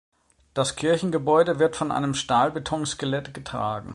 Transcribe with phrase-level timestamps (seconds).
[0.55, 3.89] Das Kirchengebäude wird von einem Stahlbetonskelett getragen.